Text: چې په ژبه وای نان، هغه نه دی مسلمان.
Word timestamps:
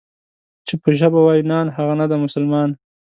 چې 0.67 0.73
په 0.81 0.89
ژبه 0.99 1.19
وای 1.23 1.41
نان، 1.49 1.65
هغه 1.77 1.93
نه 2.01 2.05
دی 2.09 2.17
مسلمان. 2.25 2.69